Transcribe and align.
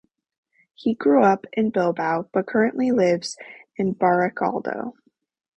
He 0.73 0.95
grew 0.95 1.21
up 1.23 1.45
in 1.53 1.69
Bilbao 1.69 2.27
but 2.31 2.47
currently 2.47 2.89
lives 2.91 3.37
in 3.75 3.93
Barakaldo. 3.93 4.93